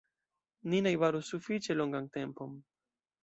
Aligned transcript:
Ni 0.73 0.79
najbaros 0.85 1.29
sufiĉe 1.33 1.77
longan 1.81 2.09
tempon. 2.17 2.57